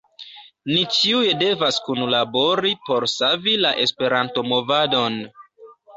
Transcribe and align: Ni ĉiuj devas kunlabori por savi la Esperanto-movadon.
Ni 0.69 0.79
ĉiuj 0.93 1.27
devas 1.41 1.77
kunlabori 1.89 2.71
por 2.89 3.07
savi 3.15 3.53
la 3.67 3.75
Esperanto-movadon. 3.85 5.21